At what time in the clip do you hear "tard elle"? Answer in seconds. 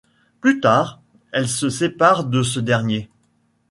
0.59-1.47